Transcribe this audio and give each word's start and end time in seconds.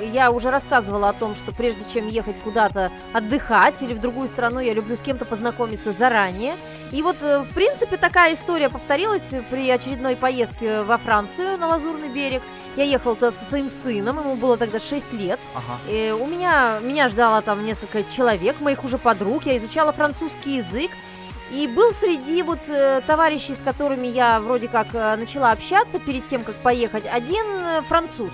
Я 0.00 0.30
уже 0.30 0.50
рассказывала 0.50 1.10
о 1.10 1.12
том, 1.12 1.34
что 1.34 1.52
прежде 1.52 1.82
чем 1.92 2.08
ехать 2.08 2.36
куда-то 2.42 2.90
отдыхать 3.12 3.82
или 3.82 3.94
в 3.94 4.00
другую 4.00 4.28
страну, 4.28 4.60
я 4.60 4.74
люблю 4.74 4.96
с 4.96 5.00
кем-то 5.00 5.24
познакомиться 5.24 5.92
заранее. 5.92 6.54
И 6.92 7.02
вот, 7.02 7.16
э, 7.22 7.40
в 7.40 7.52
принципе, 7.54 7.96
такая 7.96 8.34
история 8.34 8.68
повторилась 8.68 9.32
при 9.50 9.68
очередной 9.70 10.16
поездке 10.16 10.82
во 10.82 10.98
Францию 10.98 11.58
на 11.58 11.66
Лазурный 11.68 12.08
берег. 12.08 12.42
Я 12.76 12.84
ехала 12.84 13.14
туда 13.14 13.32
со 13.32 13.44
своим 13.44 13.70
сыном, 13.70 14.18
ему 14.20 14.36
было 14.36 14.56
тогда 14.56 14.78
6 14.78 15.12
лет. 15.14 15.40
Ага. 15.54 15.78
И 15.88 16.14
у 16.18 16.26
меня, 16.26 16.78
меня 16.82 17.08
ждало 17.08 17.40
там 17.42 17.64
несколько 17.64 18.04
человек, 18.04 18.60
моих 18.60 18.84
уже 18.84 18.98
подруг. 18.98 19.46
Я 19.46 19.56
изучала 19.56 19.92
французский 19.92 20.56
язык. 20.56 20.90
И 21.50 21.68
был 21.68 21.92
среди 21.92 22.42
вот 22.42 22.58
э, 22.68 23.00
товарищей, 23.06 23.54
с 23.54 23.58
которыми 23.58 24.08
я 24.08 24.40
вроде 24.40 24.66
как 24.66 24.88
э, 24.92 25.16
начала 25.16 25.52
общаться 25.52 26.00
перед 26.00 26.26
тем, 26.28 26.42
как 26.42 26.56
поехать, 26.56 27.04
один 27.06 27.46
э, 27.46 27.82
француз. 27.82 28.32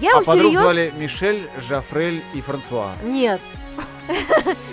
Я 0.00 0.12
А 0.18 0.22
подруг 0.22 0.52
всерьез- 0.52 0.60
звали 0.60 0.92
Мишель, 0.98 1.48
Жафрель 1.68 2.22
и 2.34 2.40
Франсуа. 2.40 2.92
Нет. 3.02 3.40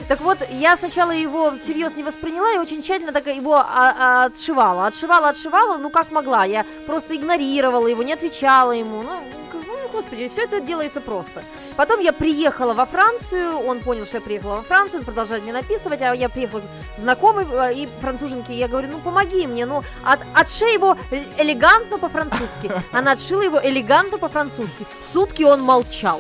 Так 0.08 0.22
вот, 0.22 0.38
я 0.52 0.78
сначала 0.78 1.12
его 1.12 1.52
всерьез 1.52 1.96
не 1.96 2.04
восприняла 2.04 2.54
и 2.54 2.58
очень 2.58 2.82
тщательно 2.82 3.12
так 3.12 3.28
его 3.28 3.56
а- 3.56 3.66
а- 4.00 4.26
отшивала. 4.26 4.88
Отшивала, 4.88 5.30
отшивала, 5.30 5.78
ну 5.78 5.90
как 5.90 6.12
могла. 6.12 6.46
Я 6.46 6.66
просто 6.86 7.16
игнорировала 7.16 7.88
его, 7.88 8.04
не 8.04 8.14
отвечала 8.14 8.72
ему. 8.72 9.04
Ну, 9.04 9.12
ну, 9.54 9.90
господи, 9.92 10.30
все 10.30 10.44
это 10.44 10.62
делается 10.62 11.02
просто. 11.02 11.44
Потом 11.78 12.00
я 12.00 12.12
приехала 12.12 12.74
во 12.74 12.88
Францию, 12.88 13.60
он 13.60 13.82
понял, 13.82 14.08
что 14.08 14.18
я 14.18 14.22
приехала 14.22 14.56
во 14.56 14.62
Францию, 14.64 15.02
он 15.02 15.06
продолжает 15.06 15.44
мне 15.44 15.54
написывать, 15.54 16.02
а 16.02 16.16
я 16.16 16.28
приехала 16.28 16.62
к 16.62 17.00
знакомой 17.00 17.46
э, 17.50 17.76
и 17.76 17.90
француженке, 18.02 18.58
я 18.58 18.68
говорю, 18.68 18.90
ну 18.92 18.98
помоги 18.98 19.46
мне, 19.46 19.68
ну 19.68 19.84
от, 20.04 20.22
отшей 20.34 20.74
его 20.74 20.98
элегантно 21.38 22.00
по-французски. 22.00 22.72
Она 22.92 23.12
отшила 23.12 23.44
его 23.44 23.62
элегантно 23.64 24.18
по-французски. 24.18 24.88
Сутки 25.04 25.44
он 25.44 25.62
молчал. 25.62 26.20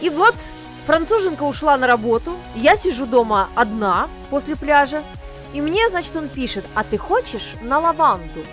И 0.00 0.10
вот 0.10 0.34
француженка 0.84 1.44
ушла 1.44 1.76
на 1.76 1.86
работу, 1.86 2.36
я 2.56 2.74
сижу 2.76 3.06
дома 3.06 3.48
одна 3.54 4.08
после 4.30 4.56
пляжа, 4.56 5.04
и 5.52 5.60
мне, 5.60 5.88
значит, 5.90 6.16
он 6.16 6.28
пишет, 6.28 6.64
а 6.74 6.82
ты 6.82 6.98
хочешь 6.98 7.54
на 7.62 7.78
лаванду? 7.78 8.44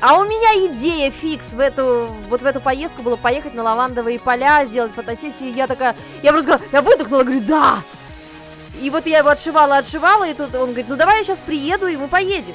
А 0.00 0.18
у 0.18 0.24
меня 0.24 0.66
идея 0.68 1.10
фикс 1.10 1.52
в 1.52 1.60
эту, 1.60 2.08
вот 2.28 2.42
в 2.42 2.46
эту 2.46 2.60
поездку 2.60 3.02
было 3.02 3.16
поехать 3.16 3.54
на 3.54 3.62
лавандовые 3.62 4.18
поля, 4.18 4.64
сделать 4.66 4.92
фотосессию, 4.92 5.50
и 5.50 5.54
я 5.54 5.66
такая, 5.66 5.94
я 6.22 6.32
просто 6.32 6.52
сказала, 6.52 6.70
я 6.72 6.82
выдохнула, 6.82 7.22
говорю, 7.22 7.40
да! 7.40 7.78
И 8.82 8.90
вот 8.90 9.06
я 9.06 9.18
его 9.18 9.30
отшивала, 9.30 9.78
отшивала, 9.78 10.28
и 10.28 10.34
тут 10.34 10.54
он 10.54 10.66
говорит, 10.66 10.88
ну 10.88 10.96
давай 10.96 11.18
я 11.18 11.24
сейчас 11.24 11.38
приеду, 11.38 11.86
и 11.86 11.96
мы 11.96 12.08
поедем. 12.08 12.54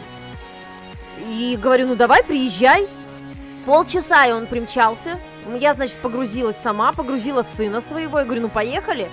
И 1.28 1.58
говорю, 1.62 1.88
ну 1.88 1.96
давай, 1.96 2.23
приезжай. 2.23 2.88
Полчаса, 3.66 4.26
и 4.26 4.31
он 4.31 4.48
примчался. 4.48 5.20
Я, 5.58 5.74
значит, 5.74 5.98
погрузилась 5.98 6.58
сама, 6.58 6.92
погрузила 6.92 7.44
сына 7.44 7.81
своего. 7.81 8.20
Я 8.20 8.26
говорю, 8.26 8.42
ну 8.44 8.50
поехали. 8.50 9.09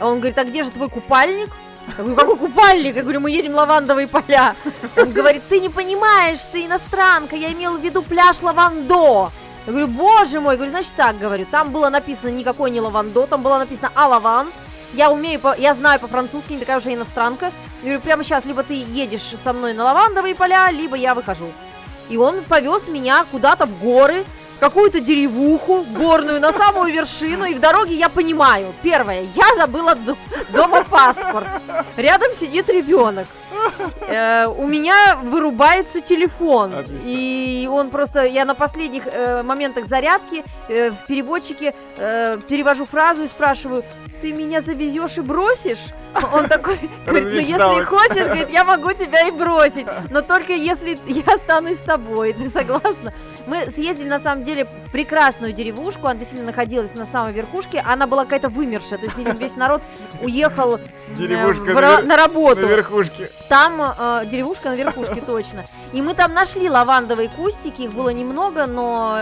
Он 0.00 0.18
говорит, 0.18 0.38
а 0.38 0.44
где 0.44 0.62
же 0.62 0.70
твой 0.70 0.88
купальник? 0.88 1.50
Я 1.88 2.04
говорю, 2.04 2.16
какой 2.16 2.36
купальник? 2.36 2.96
Я 2.96 3.02
говорю, 3.02 3.20
мы 3.20 3.30
едем 3.30 3.54
лавандовые 3.54 4.06
поля. 4.06 4.54
Он 4.96 5.12
говорит, 5.12 5.42
ты 5.48 5.60
не 5.60 5.68
понимаешь, 5.68 6.38
ты 6.50 6.66
иностранка, 6.66 7.36
я 7.36 7.52
имел 7.52 7.76
в 7.76 7.84
виду 7.84 8.02
пляж 8.02 8.40
Лавандо. 8.42 9.30
Я 9.66 9.72
говорю, 9.72 9.88
боже 9.88 10.40
мой, 10.40 10.54
я 10.54 10.56
говорю, 10.56 10.72
значит 10.72 10.92
так, 10.96 11.18
говорю, 11.18 11.46
там 11.50 11.70
было 11.70 11.88
написано 11.88 12.30
никакой 12.30 12.70
не 12.70 12.80
Лавандо, 12.80 13.26
там 13.26 13.42
было 13.42 13.58
написано 13.58 13.90
Алаван. 13.94 14.48
Я 14.94 15.10
умею, 15.10 15.40
по, 15.40 15.56
я 15.56 15.74
знаю 15.74 16.00
по-французски, 16.00 16.52
не 16.52 16.58
такая 16.58 16.78
уже 16.78 16.92
иностранка. 16.92 17.46
Я 17.82 17.82
говорю, 17.82 18.00
прямо 18.00 18.24
сейчас 18.24 18.44
либо 18.44 18.62
ты 18.62 18.74
едешь 18.74 19.34
со 19.42 19.52
мной 19.52 19.72
на 19.72 19.84
лавандовые 19.84 20.34
поля, 20.34 20.70
либо 20.70 20.96
я 20.96 21.14
выхожу. 21.14 21.50
И 22.10 22.16
он 22.16 22.42
повез 22.44 22.88
меня 22.88 23.24
куда-то 23.30 23.66
в 23.66 23.78
горы, 23.80 24.24
какую-то 24.62 25.00
деревуху 25.00 25.84
горную, 25.90 26.38
на 26.40 26.52
самую 26.52 26.92
вершину. 26.92 27.44
И 27.46 27.54
в 27.54 27.58
дороге 27.58 27.96
я 27.96 28.08
понимаю, 28.08 28.72
первое, 28.80 29.26
я 29.34 29.56
забыла 29.56 29.96
дома 30.50 30.84
паспорт. 30.84 31.48
Рядом 31.96 32.32
сидит 32.32 32.70
ребенок. 32.70 33.26
Э, 34.12 34.46
у 34.46 34.66
меня 34.66 35.16
вырубается 35.22 36.00
телефон. 36.00 36.74
Отлично. 36.74 37.00
И 37.04 37.68
он 37.70 37.90
просто, 37.90 38.24
я 38.24 38.44
на 38.44 38.54
последних 38.54 39.06
э, 39.06 39.42
моментах 39.42 39.86
зарядки 39.86 40.44
э, 40.68 40.90
в 40.90 41.06
переводчике 41.06 41.74
э, 41.96 42.38
перевожу 42.48 42.84
фразу 42.84 43.22
и 43.24 43.26
спрашиваю, 43.26 43.82
ты 44.22 44.32
меня 44.32 44.60
завезешь 44.60 45.18
и 45.18 45.20
бросишь? 45.20 45.86
Он 46.32 46.46
такой, 46.46 46.78
говорит, 47.06 47.28
ну 47.28 47.40
если 47.40 47.84
хочешь, 47.84 48.26
говорит, 48.26 48.50
я 48.50 48.64
могу 48.64 48.92
тебя 48.92 49.26
и 49.26 49.30
бросить, 49.30 49.86
но 50.10 50.22
только 50.22 50.52
если 50.52 50.98
я 51.06 51.34
останусь 51.34 51.78
с 51.78 51.82
тобой, 51.82 52.32
ты 52.32 52.48
согласна? 52.48 53.12
Мы 53.46 53.70
съездили, 53.70 54.08
на 54.08 54.20
самом 54.20 54.44
деле, 54.44 54.66
в 54.86 54.92
прекрасную 54.92 55.52
деревушку, 55.52 56.06
она 56.06 56.16
действительно 56.16 56.50
находилась 56.50 56.94
на 56.94 57.06
самой 57.06 57.32
верхушке, 57.32 57.82
она 57.84 58.06
была 58.06 58.24
какая-то 58.24 58.48
вымершая, 58.48 58.98
то 58.98 59.06
есть 59.06 59.40
весь 59.40 59.56
народ 59.56 59.82
уехал 60.20 60.76
э, 60.76 60.80
Деревушка 61.16 61.62
в 61.62 61.74
на 61.74 62.02
на 62.02 62.16
работу. 62.16 62.62
На 62.62 62.66
верхушке. 62.66 63.28
Там 63.48 63.80
э, 64.02 64.26
деревушка 64.26 64.70
на 64.70 64.74
верхушке 64.74 65.20
точно. 65.26 65.64
И 65.92 66.02
мы 66.02 66.14
там 66.14 66.34
нашли 66.34 66.68
лавандовые 66.68 67.28
кустики, 67.28 67.82
их 67.82 67.92
было 67.92 68.10
немного, 68.10 68.66
но 68.66 69.18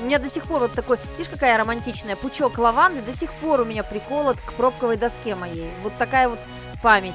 у 0.00 0.04
меня 0.04 0.18
до 0.18 0.28
сих 0.28 0.44
пор 0.44 0.60
вот 0.60 0.72
такой, 0.72 0.98
видишь, 1.18 1.30
какая 1.32 1.56
романтичная, 1.58 2.16
пучок 2.16 2.58
лаванды 2.58 3.02
до 3.02 3.16
сих 3.16 3.32
пор 3.34 3.60
у 3.60 3.64
меня 3.64 3.82
приколот 3.82 4.36
к 4.38 4.52
пробковой 4.52 4.96
доске 4.96 5.34
моей. 5.34 5.70
Вот 5.82 5.92
такая 5.98 6.28
вот 6.28 6.38
память. 6.82 7.14